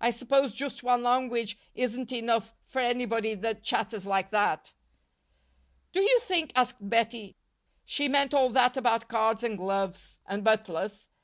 "I 0.00 0.10
suppose 0.10 0.52
just 0.54 0.84
one 0.84 1.02
language 1.02 1.58
isn't 1.74 2.12
enough 2.12 2.54
for 2.62 2.78
anybody 2.78 3.34
that 3.34 3.64
chatters 3.64 4.06
like 4.06 4.30
that." 4.30 4.72
"Do 5.92 6.00
you 6.00 6.20
think," 6.20 6.52
asked 6.54 6.88
Bettie, 6.88 7.34
"she 7.84 8.06
meant 8.06 8.32
all 8.32 8.50
that 8.50 8.76
about 8.76 9.08
cards 9.08 9.42
and 9.42 9.58
gloves 9.58 10.20
and 10.24 10.44
butlers? 10.44 11.08